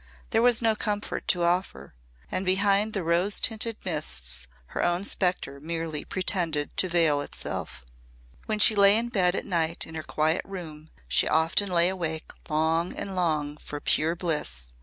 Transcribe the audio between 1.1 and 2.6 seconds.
to offer. And